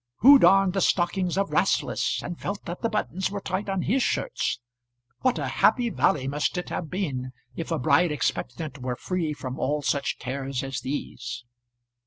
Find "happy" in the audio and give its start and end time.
5.45-5.91